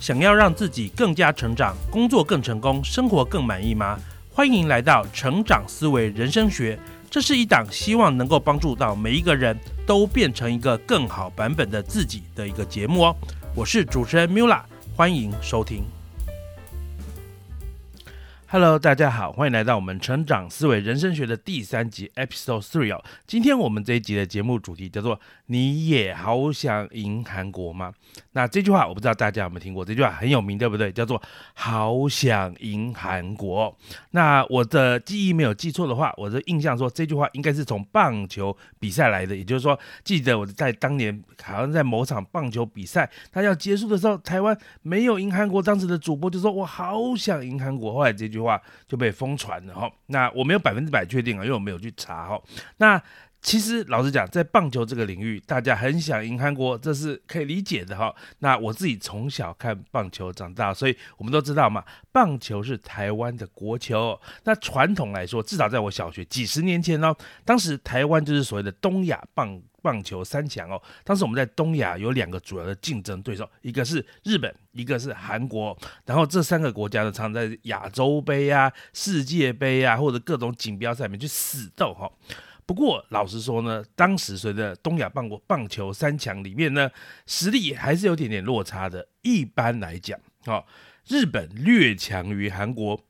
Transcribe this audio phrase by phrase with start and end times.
[0.00, 4.00] 想要让自己更加成长，工作更成功，生活更满意吗？
[4.32, 6.78] 欢迎来到成长思维人生学，
[7.10, 9.54] 这是一档希望能够帮助到每一个人
[9.86, 13.16] 都变成一个更好版本的自己的一个节目哦。
[13.54, 14.62] 我是主持人 Mula，
[14.96, 15.84] 欢迎收听。
[18.52, 23.00] Hello，大家好，欢迎来到我们成长思维人生学的第三集 Episode Three 哦。
[23.24, 27.92] 今天我们这一集的节目主题叫做“你也好想赢韩国吗？”
[28.34, 30.90] 那这句话我不知道大家有没有听过，这句话很有名，对不对？
[30.90, 31.22] 叫做
[31.54, 33.72] “好想赢韩国”。
[34.10, 49.90] 那我的记忆没有记错的话，我的印象说这句话应该是从棒球比赛来的，也就是说，记得我在当年好像在某场棒球比赛，它要结束的时候，台湾没有赢韩国，当时的主播就说：“我好想赢韩国。”后来这句话就被疯传了哈。
[50.06, 52.40] 那我没有百分之百确定啊，因为我没有去查哈。
[52.78, 53.00] 那
[53.42, 58.14] 其实老实讲，在棒球这个领域，大家很想赢韩国，这是可以理解的哈。
[58.40, 64.18] 那我自己从小看棒球长大，所以我们都知道嘛，棒球是台湾的国球。
[64.44, 70.80] 那传统来说，至少在我小学几十年前呢，当时台湾就是所谓的东亚棒棒球三强哦。
[71.02, 75.76] 当时我们在东亚有两个主要的竞争对手，一个是日本，一个是韩国。
[76.04, 82.10] 然后这三个国家呢，常常在亚洲杯啊、世界杯啊，或者各种锦标赛里面去死斗哈。
[82.70, 86.88] 不过，老实说呢，当时随着东亚棒国棒球三强里面呢，
[87.26, 89.08] 实力还是有点点落差的。
[89.22, 90.64] 一般来讲，哦，
[91.08, 93.04] 日本略强于韩国，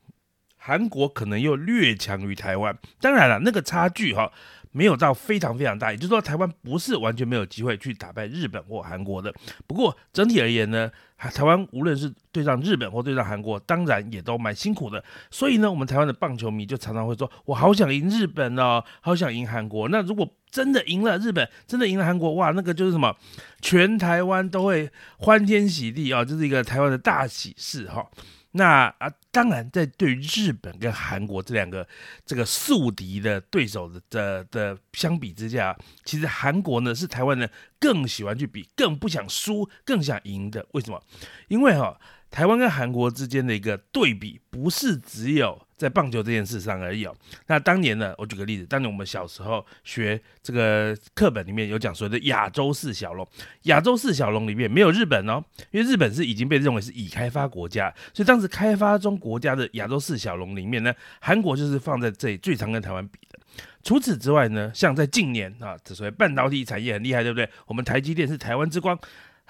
[0.56, 2.78] 韩国可能又略强于台湾。
[3.02, 4.33] 当然了，那个差距哈。
[4.72, 9.32] 没有到非常非常大，也就是说，台湾不是完全没有机会去打败日本或韩国的。
[9.66, 15.02] 不过整体而言呢，台湾无论是对上日本或对上韩国，当然也都蛮辛苦的。
[15.30, 23.16] 所以呢，我们台湾的棒球迷就常常会说：“我好想赢日本哦，好想赢韩国。”那如果真的赢了日本，真的赢了韩国，哇，那个就是什么，
[23.60, 28.08] 全台湾都会欢天喜地啊，这是一个台湾的大喜事哈。
[28.52, 31.86] 那啊，当然，在对于日本跟韩国这两个
[32.26, 40.66] 这个宿敌的对手的的的相比之下，其实韩国呢是台湾人更喜欢去比，更不想输，更想赢的。
[40.72, 41.02] 为什么？
[41.48, 41.98] 因为哈。
[42.30, 47.14] 台湾跟韩国之间的一个对比，不是只有在棒球这件事上而已哦。
[47.48, 53.27] 那当年呢，我举个例子，当年我们小时候学这个课本里面有讲所谓的亚洲四小龙，
[53.63, 55.42] 亚洲四小龙里面没有日本哦，
[55.73, 63.40] 因为日本是已经被认为是已开发国家，所以当时开发中国家的亚洲四小龙里面呢，韩国就是放在这里最常跟台湾比的。
[63.83, 67.48] 除此之外呢，像在近年啊，所谓半导体产业很厉害，对不对？
[67.67, 68.96] 我们台积电是台湾之光。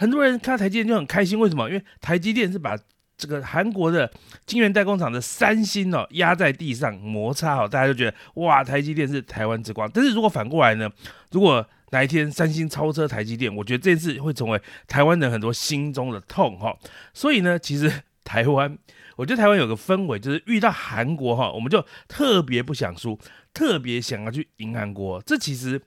[0.00, 1.68] 很多人看台积电就很开心，为什么？
[1.68, 2.74] 因为台积电是把
[3.18, 4.10] 这个韩国的
[4.46, 9.90] 晶圆代工厂的三星哦压在地上摩擦哦，大家就觉得哇，台积电是台湾之光。
[9.92, 10.90] 但是如果反过来呢？
[11.32, 14.58] 如果哪一天三星超车台积电，我觉得这件事会成为
[14.88, 16.74] 台湾人很多心中的痛哈。
[17.12, 17.92] 所以呢，其实
[18.24, 18.78] 台湾，
[19.16, 23.18] 我觉得台湾有个氛围，就是遇到韩国哈，我们就特别不想输，
[23.52, 25.20] 特别想要去赢韩国。
[25.20, 25.82] 这其实。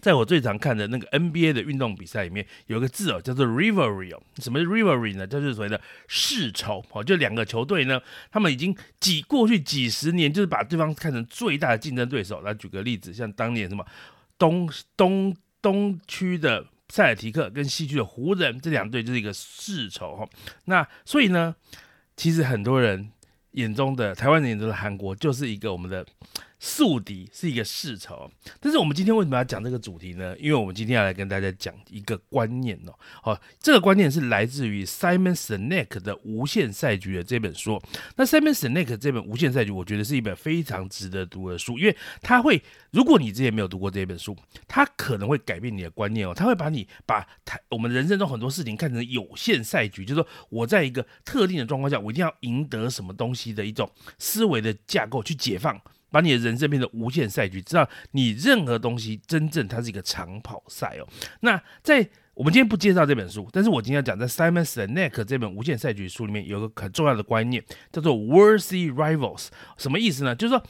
[0.00, 4.22] 在我最常看的那个 NBA 的运动比赛里面，有一个字哦，叫做 rivalry 哦。
[4.36, 5.26] 什么是 rivalry 呢？
[5.26, 7.02] 就是所谓的世仇哦。
[7.02, 12.42] 就两个球队呢，他们已经几过去几十年，就是把对方看成最大的竞争对手。
[12.42, 13.84] 来举个例子，像当年什么
[14.38, 20.28] 东东东区的塞尔提克跟西区的湖人这两队就是一个世仇哈。
[20.66, 21.54] 那所以呢，
[22.16, 23.10] 其实很多人
[23.52, 26.06] 眼中的台湾人眼中的韩国就是一个我们的。
[26.66, 28.28] 宿敌是一个世仇，
[28.58, 30.36] 但是我们今天为什么要讲这个主题呢？
[30.36, 32.92] 因为我们今天要来跟大家讲一个观念哦。
[33.22, 37.80] 好，这个观念是来自于 Simon Sinek 的《无限赛局》的这本书。
[38.16, 42.60] 那 Simon Sinek 这本《无限赛局》，我觉得是一本非常值得读的书，因为它会，
[42.90, 46.34] 如果你之前没有读过这本书，它可能会改变你的观念哦。
[46.34, 53.88] 它会把你把台我们人生中很多事情看成有限赛局，就是说我在一个特定的状况下，我一定要赢得什么东西的一种
[54.18, 55.80] 思维的架构去解放。
[56.16, 61.06] 把你的人生变成无限赛局，知道你任何东西真正它是一个长跑赛哦。
[61.40, 67.62] 那在我们今天不介绍这本书，但是我今天要讲在 Simon's Neck 这本无限赛局书里面有个很重要的观念，
[67.92, 69.48] 叫做 Worthy Rivals。
[69.76, 70.34] 什么意思呢？
[70.34, 70.62] 就是说。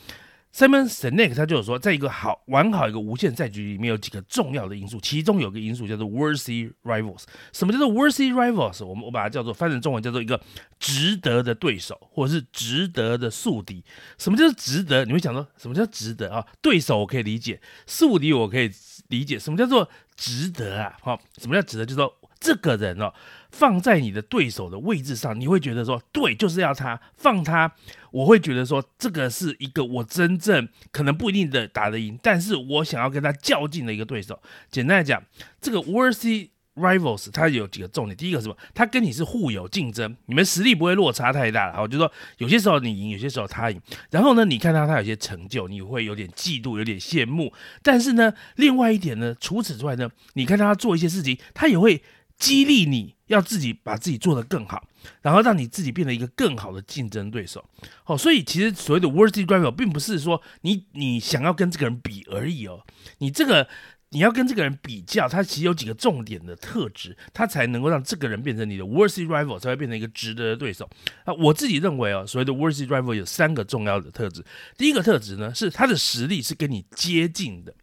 [0.56, 7.24] Simon Sinek 他就有说，在一个好玩好一个无限赛局里面，有几个重要的因素，其中有个因素叫做 worthy rivals。
[7.52, 8.82] 什么叫做 worthy rivals？
[8.82, 10.40] 我们我把它叫做翻成中文叫做一个
[10.80, 13.84] 值得的对手，或者是值得的宿敌。
[14.16, 15.04] 什么叫做值得？
[15.04, 16.42] 你会想说，什么叫值得啊？
[16.62, 18.70] 对手我可以理解，宿敌我可以
[19.08, 19.38] 理解。
[19.38, 19.86] 什么叫做
[20.16, 20.96] 值得啊？
[21.02, 21.84] 好，什么叫值得？
[21.84, 22.10] 就说。
[22.46, 23.12] 这个人哦，
[23.50, 27.72] 放在你的对手的位置上，你会觉得说，对，就是要他放他。
[28.12, 34.40] 我会觉得说，这个是一个我真正可能不一定的打得赢，但是我想要跟他较劲的一个对手。
[34.70, 35.20] 简单来讲，
[35.60, 38.56] 这个 worthy rivals 它有几个重点，第一个什么？
[38.74, 41.72] 它跟你是互有竞争，你们实力不会落差太大。
[41.72, 43.80] 好，就说有些时候你赢，有些时候他赢。
[44.10, 47.52] 然后呢，你看到他有些成就，你会有点嫉妒，有点羡慕。
[47.82, 52.02] 但是呢，另外一点呢，除此之外呢，你看到他做一些事情，他也会
[52.38, 54.86] 激励你要自己把自己做得更好，
[55.22, 57.64] 然后让你自己变得一个更好的竞争对手。
[58.04, 62.84] 哦，所以其实所谓的 worthy rival 并不是说你你想要跟这个人比而已哦，
[63.18, 63.68] 你这个。
[64.10, 70.88] 你要跟这个人比较，他其实有几个重点的特质，他才能够让这个人变成你的 worthy rival，才会变成一个值得的对手。
[71.24, 74.44] 啊，我自己认为哦，所谓的 worthy rival 有三个重要的特质。
[74.78, 77.74] 第一个特质呢，是他的实力是跟你接近的，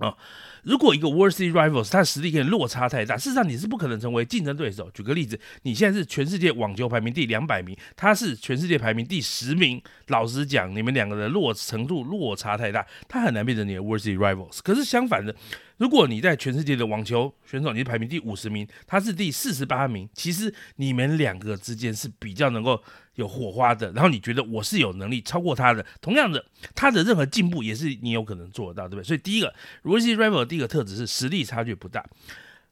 [0.00, 0.14] 啊。
[0.62, 4.90] 如果一个 worthy rivals，他的实力跟你落差太大，事实上你是不可能成为竞争对手。
[4.92, 9.80] 举个例子，你现在是全世界网球排名第两百名，他是全世界排名第十名。
[10.08, 14.58] 老实讲，你们两个的落程度落差太大，他很难变成你的 worthy rivals。
[14.62, 15.34] 可是相反的，
[15.80, 22.80] 如果你在全世界的网球选手你是排名第五十名，他是第四十八名，其实你们两个之间是比较能够。
[23.16, 26.42] 有火花的，然后你觉得我是有能力超过他的，同样的，
[26.74, 29.06] 他的任何进步也是你有可能做得到，对不对？
[29.06, 29.48] 所以第一个
[29.82, 32.02] r o s y Rival 第一个特质是实力差距不大。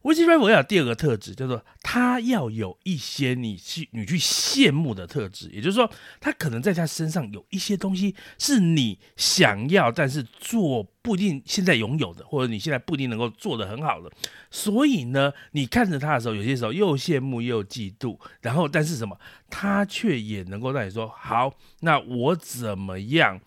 [0.02, 5.90] R o s y Rival 要有第二个特质，叫做他要有一些你去你去羡慕的特质，也就是说，
[6.20, 14.08] 他可能在他身上有一些东西是你想要，但是做不一定现在拥有的，或者你现在不一定能够做得很好的。
[14.52, 19.18] 所以呢，你看着他的时候，有些时候又羡慕又嫉妒，然后但是什么，
[19.50, 23.40] 他却也能够让你说好，那我怎么样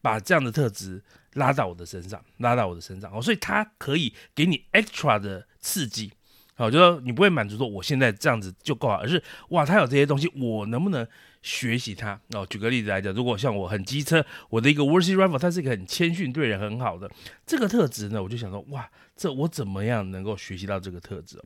[0.00, 1.04] 把这样的特质
[1.38, 6.12] 拉到我的身上，拉到我的身上哦，所以他可以给你 extra 的刺激，
[6.54, 11.06] 好，就说你不会满足说我现在这样子就够了，而是哇，他有这些东西，我能不能？
[11.40, 17.08] 学习他哦，举个例子来讲，如果像我很机车，我的一个 worthy rival，他是一个很谦逊、对人很好的
[17.46, 21.40] 这个特质呢，我就想说，哇，这我怎么样能够学习到这个特质？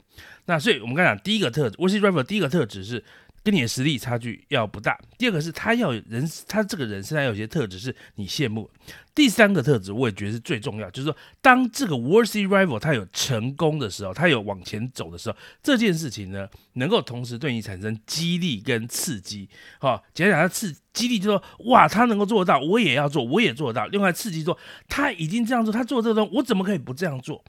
[0.47, 3.05] 那所以我们刚讲第一个特质，worthy rival 第一个特质是。
[3.45, 4.99] 跟你的实力差距要不大。
[5.19, 8.71] 第二个是他要人，他这个人身上有些特质是你羡慕。
[9.15, 19.49] 第三个特质我也觉得是最重要，就是说当这个 worthy rival 他有成功的时候，他有往前走的时候，这件事情呢能够同时对你产生激励跟刺激。
[19.79, 23.87] 好，简单讲，他刺激励就说哇，他能够做到，我也要做，我也做得到。
[23.89, 24.57] 另外刺激说
[24.89, 27.45] 他已经这样做，他做这个东西，我怎么可以不这样做？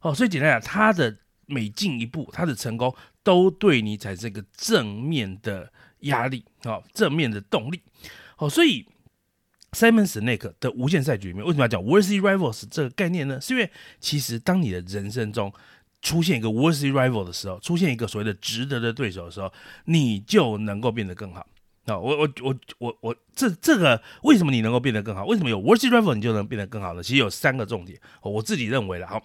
[0.00, 1.14] 哦，所以简单讲，他的
[1.46, 2.94] 每进一步，他的成功。
[3.22, 7.80] 都对你产生一个正面的压力，好，正面的动力，
[8.36, 8.86] 好，所以
[9.72, 13.40] Simon Sinek 的无限赛局里面为什么要讲 worthy rivals 这个概念呢？
[13.40, 13.70] 是因为
[14.00, 15.52] 其实当你的人生中
[16.00, 19.52] 出现一个 worthy rival 的时候，出现一个所谓的值得的对手的时候，
[19.84, 21.46] 你就能够变得更好。
[21.84, 25.24] 那我我我我我这这个为什么你能够变得更好？
[25.26, 27.02] 为什么有 worthy rival 你就能变得更好呢？
[27.02, 29.22] 其实有三个重点，我自己认为了，好。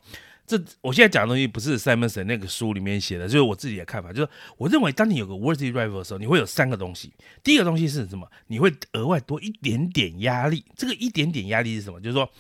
[0.48, 4.14] 这我现在讲的东西不是 Simonson 那个书里面写的，就是我自己的看法。
[4.14, 7.12] 就是我认为，当你有个 worthy rival 的时候，你会有三个东西。
[7.44, 8.26] 第一个东西是什么？
[8.48, 10.64] 你会额外多一点点压力。
[10.78, 12.00] 这个一点点压力是什么？
[12.00, 12.32] 就是说，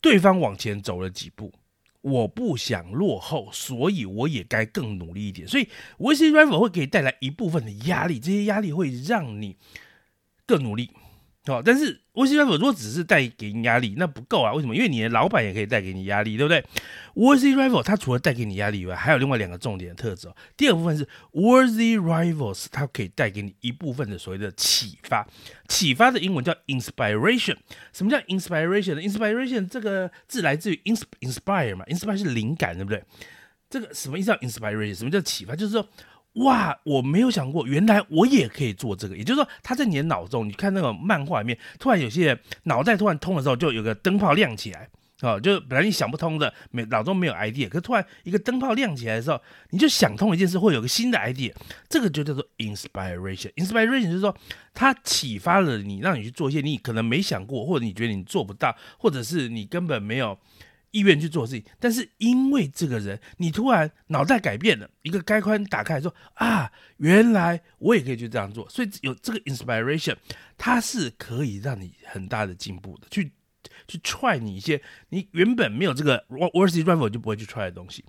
[0.00, 1.52] 对方往前走了几步，
[2.00, 5.46] 我不想落后，所以我也该更努力一点。
[5.46, 5.68] 所以
[5.98, 9.56] worthy rival 会给你带来一部分的压力，这些压力会让你
[10.44, 10.90] 更努力。
[11.64, 14.52] 但是 worthy rival 如果只是带给你压力，那不够啊。
[14.52, 14.74] 为什么？
[14.74, 16.64] 因为你的老板也可以带给你压力，对不对
[17.14, 20.36] ？worthy rival 它除了带给你压力以外，还有另外两个重点的特质哦。
[20.56, 25.26] 第二部分是 worthy rivals，它可以带给你一部分的所谓的启发。
[25.68, 27.56] 启发的英文叫 inspiration。
[27.92, 33.02] 什么叫 inspiration？inspiration 这个字来自于 ins inspire 嘛，inspire 是灵感，对不对？
[33.70, 34.94] 这个什么意思叫 inspiration？
[34.94, 35.56] 什么叫启发？
[35.56, 35.88] 就是说。
[36.34, 39.16] 哇，我没有想过，原来我也可以做这个。
[39.16, 44.88] 也就是说，他在你的脑中，你看那个漫画里面，突然有些人脑袋突然通的时候，就有个灯泡亮起来，
[45.22, 51.52] 哦，就本来你想不通的，没脑中没有 idea，可突然一个灯泡亮起来的时候，你就想通一件事，会有个新的 idea，
[51.88, 53.52] 这个就叫做 inspiration。
[53.54, 54.36] inspiration 就是说，
[54.74, 60.38] 它启发了你，让你去做一些你可能没想过，或者你觉得你做不到，或者是你根本没有。
[60.90, 70.16] 意愿去做事情，但是因为这个人，你突然脑袋改变了，一个开关打开，说啊，原来我也可以去这样做，所以有这个 inspiration，
[70.56, 73.32] 它是可以让你很大的进步的，去
[73.86, 74.80] 去踹你一些
[75.10, 78.04] 你原本没有这个 worthy rival 就不会去踹的东西。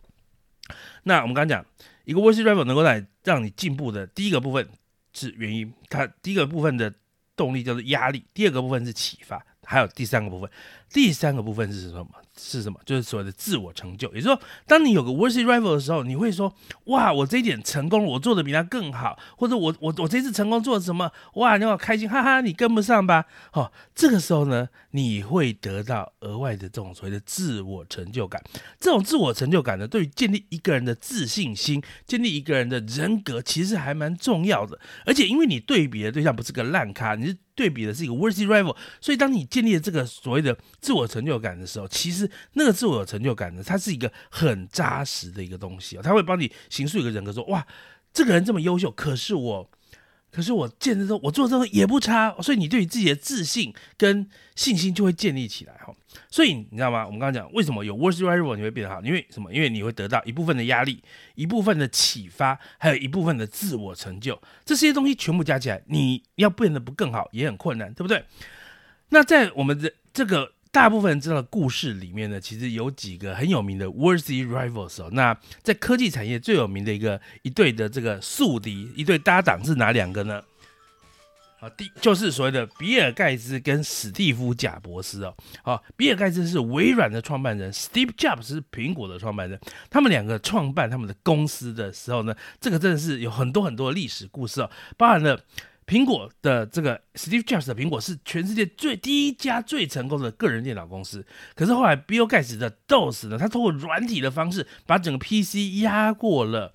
[1.04, 1.66] 那我们刚刚讲
[2.06, 4.68] 一个 worthy rival 能够来让你进步的第一个部分
[5.14, 6.94] 是原因，它第一个部分的
[7.36, 9.46] 动力叫做压力，第二个部分是启发。
[9.66, 10.50] 还有第三个部分，
[10.92, 12.08] 第三个部分是什么？
[12.42, 12.80] 是什么？
[12.86, 14.08] 就是所谓的自我成就。
[14.14, 16.54] 也就是说，当你有个 worthy rival 的时候，你会说：
[16.86, 21.12] 哇，我这一点成功了，我做的比他更好，或者我我我这次成功做了什么？
[21.34, 23.26] 哇，你好开心，哈哈，你跟不上吧？
[23.52, 28.42] 好，这个时候呢，你会得到额外的这种所谓的自我成就感。
[28.80, 34.80] 这种自我成就感呢，对于建立一个人的自信心、建立一个人的人格，其实还蛮重要的。
[35.06, 37.38] 而且，因为你对比的对象不是个烂咖，你是。
[37.60, 47.66] 对比的是一个 worthy rival，所以当你建立了这个所谓的自我成就感的时候，其实那个自我成就感呢，它是一个很扎实的一个东西啊，它会帮你形塑一个人格，说哇，
[48.14, 49.70] 这个人这么优秀，可是我。
[50.32, 55.92] 可是我见的时候，我做这个也不差，所以你对于自己的自信跟信心就会建立起来哈。
[56.30, 57.04] 所以你知道吗？
[57.04, 59.52] 我们刚刚讲为什么有 worst rival 你会变得好，因为什么？
[59.52, 68.24] 因为你会得到一部分的压力，一部分的启发，还有一部分的自我成就，这些东西全部加起来，你要变得不更好也很困难，对不对？
[69.10, 70.52] 那在我们的这个。
[70.72, 75.10] 大部分人知道的故事里面呢，其实有几个很有名的 worthy rivals 哦。
[75.14, 80.44] 那在科技产业最有名的一个一对的这个宿敌，一对搭档是哪两个呢？
[81.60, 85.36] 啊，第就是所谓的比尔盖茨跟史蒂夫贾博斯哦。
[85.64, 89.60] 好，比尔盖茨是微软的创办人，Steve Jobs 是苹果的创办人。
[89.90, 95.42] 他们两个创办他们的公司的时候呢，这个真的是有很多很多历史故事哦，包含了。
[95.90, 101.26] 苹果的这个 Steve Jobs 的苹果是全世界最第一家最成功的个人电脑公司。
[101.56, 106.72] 可是后来 Bill Gates 的 DOS 呢，他通过软体的方式把整个 PC 压过了，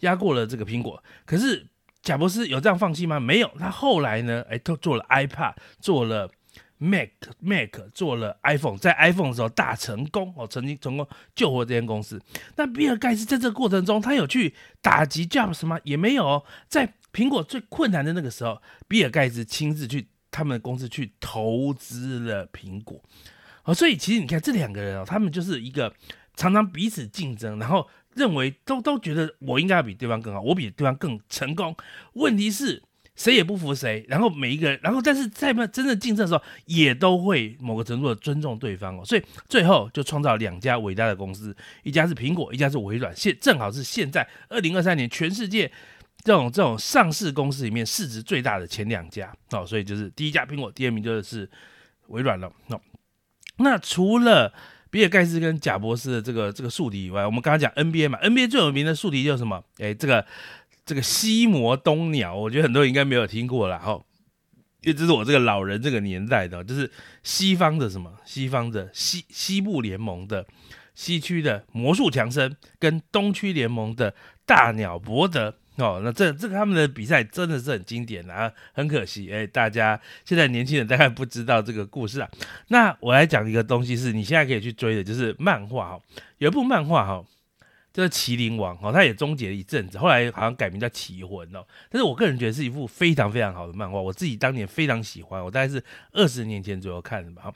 [0.00, 1.02] 压过了这个苹果。
[1.24, 1.66] 可是
[2.02, 3.18] 贾博士有这样放弃吗？
[3.18, 6.30] 没有，他后来呢，哎，都做了 iPad，做了
[6.76, 7.08] Mac
[7.40, 12.20] Mac，做了 iPhone，在 iPhone 的时候大成功哦，曾经成功救活这间公司。
[12.56, 15.80] 那比尔盖茨在这个过程中，他有去打击 Jobs 吗？
[15.84, 16.92] 也没有，在。
[17.18, 23.02] 苹果最困难的那个时候，比尔盖茨亲自去他们的公司去投资了苹果，
[23.64, 25.92] 哦，所以其实你看这两个人哦，他们就是一个
[26.36, 31.74] 常常彼此竞争，然后认为都都觉得我应该要比对方更好，我比对方更成功。
[32.12, 32.80] 问题是
[33.16, 45.72] 谁也不服谁，然后每一个人，然后但是在真正竞争的时候，也都会某个程度的尊重对方哦，所以最后就创造两家伟大的公司，一家是苹果，一家是微软，现正好是现在二零二三年全世界。
[46.24, 51.48] 这种这种上市公司里面市值最大的前两家哦，所以就是第一家苹果，第二名就是
[52.08, 52.52] 微软了。
[52.66, 52.80] 那
[53.58, 54.52] 那除了
[54.90, 59.62] 比尔盖茨跟贾博士的这个这个宿敌以外，我们刚刚讲 NBA 嘛，NBA 最有名的宿敌就是什么？
[59.78, 60.26] 哎，这个
[60.84, 64.00] 这个西摩东鸟，我觉得很多人应该没有听过了哈，
[64.82, 66.90] 因为这是我这个老人这个年代的，就是
[67.22, 68.12] 西方的什么？
[68.24, 70.46] 西方的西西部联盟的
[70.94, 75.54] 西区的魔术强森跟东区联盟的大鸟伯德。
[75.78, 82.28] 哦，那这这个他们的比赛真的是很经典啊，很可惜，哎，大家现在年轻人大概不知道这个故事啊。
[82.68, 86.00] 那我来讲一个东西，是你现在可以去追的，就是漫画哈，
[86.38, 87.24] 有一部漫画哈，
[87.92, 91.66] 就是《麒麟王》哦，它也终结了一阵子，后来好像改名叫《奇魂》哦。
[91.88, 95.82] 但是我个人觉得是一部非常非常好的漫画，我自己当年非常喜欢，我大概是
[96.12, 97.52] 二十年前左右看的吧。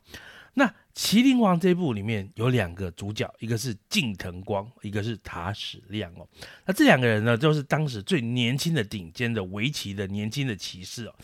[0.54, 6.28] 那《麒麟王》这部里面有两个主角，一个是近藤光，一个是塔矢亮哦。
[6.66, 11.14] 那这两个人呢，就是当时最年轻的顶尖的围棋的年轻的骑士哦。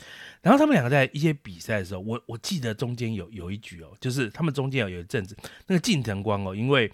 [0.40, 6.90] 然后他们两个在一些比赛的时候，我我记得中间有有一局哦，就是他们中间有有一阵子，那个近藤光哦，因为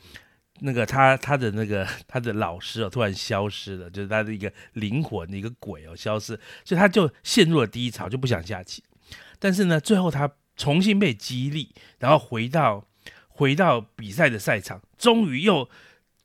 [0.59, 8.83] 那个他他的那个他的老师哦突然消失了，就是他的一个灵魂一个鬼哦消失，所以他就陷入了低潮，就不想下棋。
[9.39, 10.29] 但是呢，最后他。
[10.57, 12.87] 重新被激励，然后回到
[13.29, 15.69] 回到比赛的赛场，终于又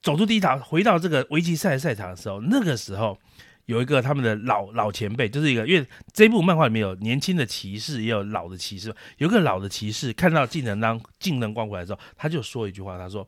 [0.01, 3.19] 走出第一场，回到这个围棋赛赛场的时候，那个时候
[3.65, 13.27] 有一个他们的老老前辈，就是一个，因为这部漫画里面有年轻的骑士，也有老的骑士，有个老的骑士看到技能当技能光回来之后，他就说一句话，他说：“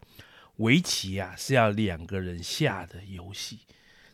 [0.57, 3.59] 围棋啊是要两个人下的游戏。”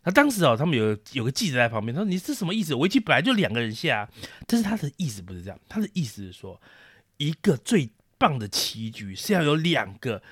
[0.08, 2.74] 那当时哦，他们有有个记者在旁边，他说：“你是什么意思？
[2.74, 4.08] 围棋本来就两个人下。”
[4.48, 6.62] 但是他的意思不是这样，他的意思是说，
[7.18, 10.24] 一个最棒的棋局是要有两个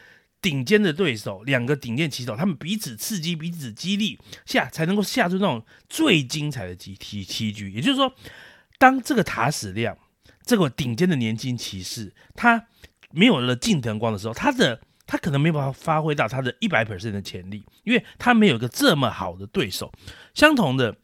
[0.41, 7.69] 顶尖的对手，两个顶尖棋手，他们彼此刺激、彼此激励下，才能够下出那种最精彩的棋棋棋局。
[7.69, 8.15] 也就是说，
[8.77, 9.97] 当这个塔矢亮
[10.45, 12.67] 这个顶尖的年轻骑士，他
[13.11, 14.79] 没有了近藤光的时候，他的。
[15.07, 19.91] 他可能没办法发挥到他的一百 percent 的潜力，因为他没有一个这么好的对手。
[20.33, 20.95] 相同的，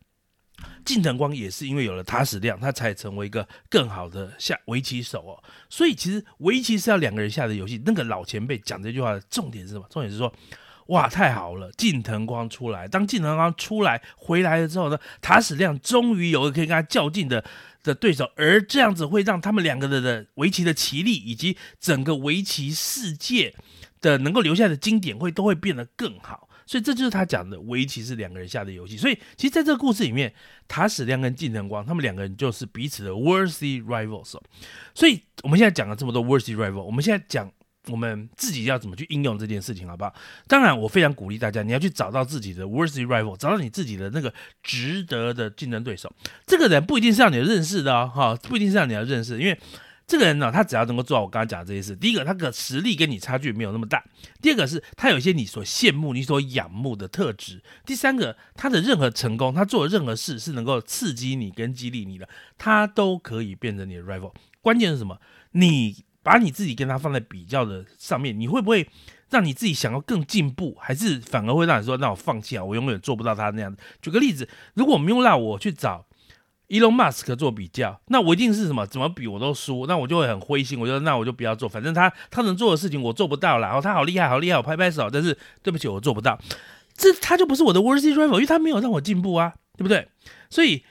[0.84, 5.44] 近藤光也是因为有了塔矢亮，他才成为一个更好的下围棋手哦。
[5.70, 7.82] 所以其实围棋是要两个人下的游戏。
[7.86, 9.86] 那个老前辈讲这句话的重点是什么？
[9.90, 10.34] 重点是说，
[10.88, 12.88] 哇，太好了，近藤光出来。
[12.88, 17.46] 当近藤光出来回来了之后呢，塔矢亮终于有个可以跟他较劲的
[17.84, 23.56] 的对手，而这样子会让他们两个人的围棋的棋力以及整个围棋世界
[24.02, 26.50] 的能够留下的经典会都会变得更好。
[26.66, 28.98] 所以这就是他讲的围棋是两个人下的游戏。
[28.98, 30.34] 所以其实在这个故事里面，
[30.68, 34.36] 塔矢亮跟近藤光他们两个人就是彼此的 worthy rivals。
[34.94, 37.52] 所以我们现在讲了这么多 worthy rival，我们现在讲。
[37.88, 40.14] 我们自己要怎么去应用这件事情，好不好？
[40.48, 44.32] 当然，我非常鼓励大家，你要去找到自己的 worthy rival，找到你自己的那个
[44.62, 46.14] 值得的竞争对手。
[46.46, 49.60] 这个人不一定是让你认识的哦，哈，不一定是让你要认识，因为
[50.12, 53.98] 这个人呢，他只要能够做到我刚刚讲的这些事，第一个，他的实力跟你差距没有那么大；
[54.42, 62.28] 第二个是，他有一些你所羡慕、你所仰慕的特质；第三个，他的任何成功，他做的任何事是能够刺激你跟激励你的，
[62.58, 64.34] 他都可以变成你的 rival。
[64.62, 65.18] 关键是什么？
[65.52, 66.04] 你。
[66.24, 68.88] 把你自己跟他放在比较的上面，你会不会
[69.32, 76.06] 让你自己想要更进步，还是反而会让你说，那我放弃啊，我永远做不到他那样举个例子，如果我们用让我去找
[76.72, 78.88] Elon Musk 做比较，那我一定是什么？
[78.88, 86.40] 怎么比我都输，那我就会很灰心，我觉得那我就不要做，反正他他能做的事情我做不到了，然后他好厉害，好厉害，我拍拍手，但是对不起，我做不到，
[86.96, 90.08] 这他就不是我的 worthy rival，因为他没有让我进步啊，对不对？
[90.50, 90.84] 所以。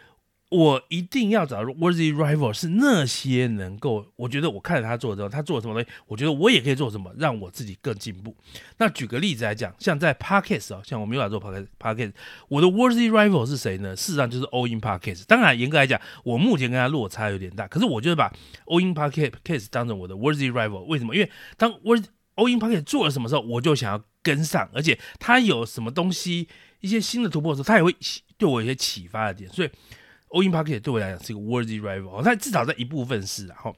[0.50, 8.36] 我一定要找 worthy rival，是那些能够，我觉得我看着他做之后，他做了什么东西，我觉得我也可以做什么，让我自己更进步。
[8.78, 12.12] 那举个例子来讲，像在 podcast 啊，像我没有做 podcast，
[12.48, 13.94] 我的 worthy rival 是谁呢？
[13.94, 15.22] 事实上就是 all in podcast。
[15.28, 18.28] 当然严格来讲，我目前跟他落差有点大，可是我就是把
[18.66, 20.82] all in podcast 当成我的 worthy rival。
[20.86, 21.14] 为什么？
[21.14, 26.48] 因为当 worthy all in podcast 做了什么时候，我就想要跟上，而且他有什么东西，
[26.80, 27.94] 一些新的突破的时候，他也会
[28.36, 29.70] 对我有一些启发的点，所以。
[30.30, 33.76] 欧英 Pocket 对我来讲是一个 worthy rival，但至少在一部分是，然后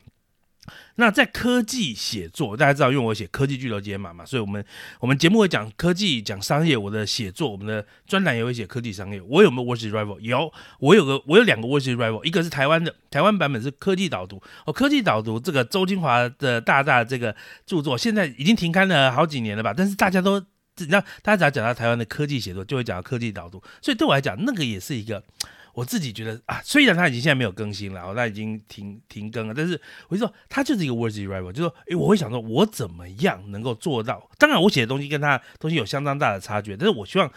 [0.94, 4.64] 那在科技写作，大家知道，因为我写科技巨头解码嘛，所以我们
[5.00, 6.76] 我们节目会讲科技、讲商业。
[6.76, 9.20] 我的写作，我们的专栏也会写科技商业。
[9.22, 10.20] 我有没有 worthy rival？
[10.20, 14.40] 有，我有个，我有两个 worthy rival，一个是台湾的，台湾版本是科技导读。
[14.66, 17.34] 哦，科技导读这个周金华的大大这个
[17.66, 19.74] 著作，现在已经停刊了好几年了吧？
[19.76, 23.60] 但是大家都，你知道，大家只要讲到台湾的科技写作，就会讲到科技导读。
[23.80, 25.24] 所以对我来讲，那个也是一个。
[25.74, 34.30] 我自己觉得啊，虽然他已经现在没有更新了，他已经停停更了，但是我就说他就是一个 worthy rival，就说诶，我会想说，我怎么样能够做到？
[34.38, 37.32] 当然，我写的东西跟他东西有相当大的差距，但是我希望。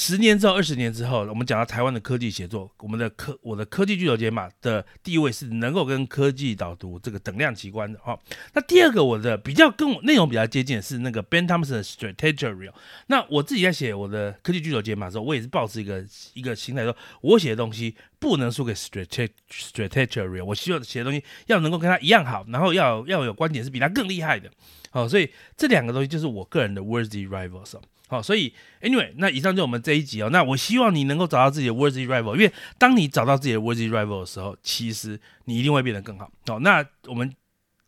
[0.00, 8.16] 十年之后，二十年之后，我们讲到台湾的科技写作，我们的科我的科技巨头解码的地位是能够跟科技导读这个等量齐观的哈。
[8.52, 12.72] 那第二个我的比较跟我内容比较接近的是那个 Ben Thompson 的 Strategy。
[13.08, 20.44] 那我自己在写我的科技巨头解码的时候，我也是抱持一个一个心态，说我写的东西不能输给 Strategy Strategy。
[20.44, 24.48] 我希望写的东西要能够跟他一样好，然后要要有观点是比他更厉害的。
[24.92, 27.74] 好，所以这两个东西就是我个人的 worthy rivals。
[28.08, 30.30] 好，所以 anyway，那以上就我们这一集哦。
[30.30, 36.30] 那我希望你能够找到自己的 worthy rival，因为当你找到自己的 worthy rival 的时候，其实你一定会变得更好。
[36.46, 37.30] 好，那我们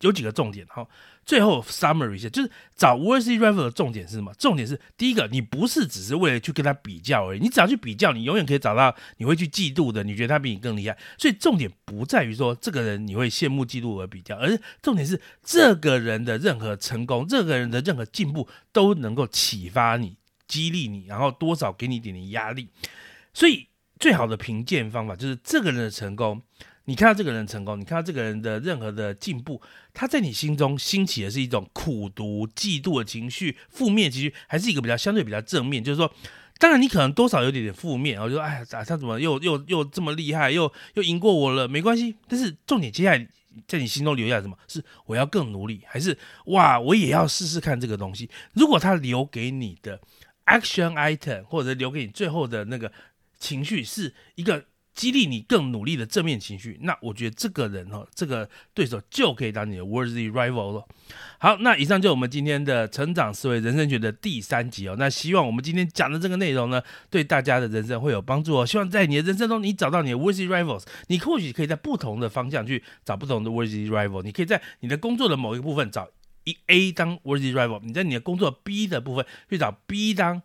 [0.01, 0.87] 有几个重点哈。
[1.31, 4.35] 最后 summary 一下，就是找 worthy rival 的重点是什么？
[4.35, 10.99] 重点是第一个，你不是只是为了去跟他比较而已，你只要去比较，你永远可以找到你会去嫉妒的，你觉得他比你更厉害。
[11.17, 20.17] 所以重点不在于说这个人你会羡慕嫉妒而比较，而是重点是这个人的任何成功，这个人的任何进步都能够启发你、
[20.49, 22.71] 激励你，然后多少给你一点点压力。
[23.33, 23.69] 所以
[24.01, 26.43] 最好的评鉴方法就是这个人的成功。
[26.91, 29.63] 你看到这个人成功，你看到这个人的任何的进步，
[29.95, 35.85] 他在你心中兴起的是一种苦读、嫉妒的情绪、负面情绪，还是一个比较相对比较正面？
[35.85, 36.13] 就是说，
[36.59, 41.69] 当然你可能多少有点点负面，然后就说，哎呀，他怎么又又又这么厉害，又又赢过我了？
[41.69, 43.25] 没关系，但是重点接下来
[43.69, 44.59] 在你心中留下什么？
[44.67, 48.29] 是我要更努力，还是哇，我也要试试看这个东西？
[48.55, 50.01] 如果他留给你的
[50.47, 52.91] action item，或者留给你最后的那个
[53.39, 54.65] 情绪是一个。
[54.95, 60.87] 激励你更努力的正面情绪，那我觉得这个人哦，这个对手就可以当你的 worthy rival 了。
[61.39, 64.97] 好，那以上就我们今天的成长思维人生学的第三集哦。
[64.99, 68.67] 那希望我们今天讲的这个内容呢，对大家的人生会有帮助哦。
[68.67, 70.83] 希望在你的人生中，你找到你的 worthy rivals。
[71.07, 74.23] 你或许可以在不同的方向去找不同的 worthy rival。
[74.23, 76.11] 你可以在你的工作的某一个部分找
[76.45, 80.43] 一 A 当 worthy rival，你在你的工作 B 的部分去找 B 当。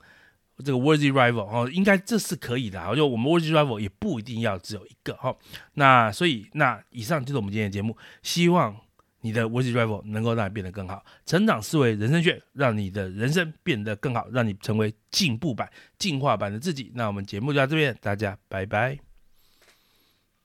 [0.63, 2.95] 这个 worthy rival 哦，应该这是可以的哈。
[2.95, 5.35] 就我们 worthy rival 也不一定要只有一个哈。
[5.73, 8.75] 那所以那以上就是我们今天的节目，希望
[9.21, 11.03] 你的 worthy rival 能够让你变得更好。
[11.25, 16.91] 成长思维人生学，让你的人生变得更好，让你成为进步版、进化版的自己。
[16.93, 19.14] 那我们节目就到这边，大家拜拜。